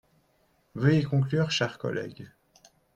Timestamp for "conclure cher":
1.03-1.77